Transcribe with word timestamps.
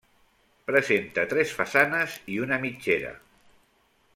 Presenta 0.69 1.25
tres 1.33 1.53
façanes 1.59 2.15
i 2.37 2.41
una 2.47 2.61
mitgera. 2.67 3.13